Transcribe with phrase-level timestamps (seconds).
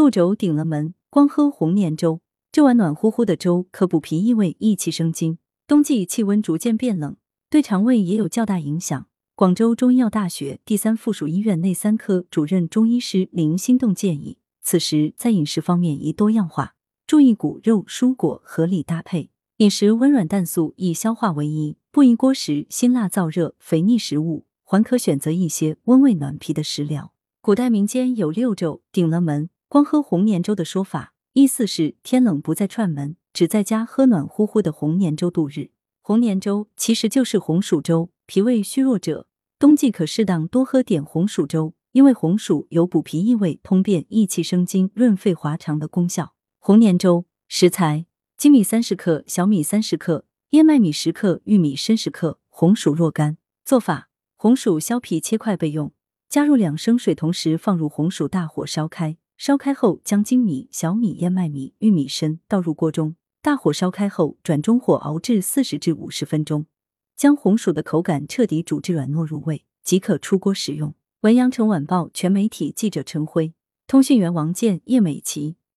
[0.00, 2.22] 陆轴顶了门，光喝红年粥。
[2.50, 5.36] 这碗暖乎乎的粥可补脾益胃、益气生津。
[5.66, 7.18] 冬季气温逐渐变冷，
[7.50, 9.06] 对肠胃也有较大影响。
[9.34, 16.74] 广州中医药大学第三附属医院内三科主任中医师林心动建议，此时在饮食方面宜多样化，
[17.06, 19.28] 注意谷肉蔬果合理搭配，
[19.58, 27.12] 饮食温软淡素，以消化为宜，不宜过食辛辣燥热、肥腻食物，还可选择一些温胃暖脾的食疗。
[27.42, 35.70] 古代民间有六咒顶了门，光喝红年粥的说法，意思是天冷不再串门，只在家喝暖乎乎的红年粥度日。
[36.00, 39.28] 红年粥其实就是红薯粥，脾胃虚弱者。
[39.60, 46.34] 冬季可适当多喝点红薯粥，因为红薯有补脾益胃、通便益气生津、润肺滑肠的功效。
[46.58, 53.38] 红年粥食材：精米三十克，小米三十克，燕麦米十克，玉米参十克，红薯若干。
[53.64, 55.92] 做法：红薯削皮切块备用，
[56.28, 59.16] 加入两升水，同时放入红薯，大火烧开。
[59.40, 66.66] 烧开后，将精米、小米、燕麦米、玉米参倒入锅中，大火烧开后，转中火熬制四十至五十分钟。
[67.16, 70.92] 将红薯的口感彻底煮至软糯入味，即可出锅食用。
[71.22, 73.54] 文阳城晚报全媒体记者陈辉，
[73.86, 75.56] 通讯员王建、叶美琪。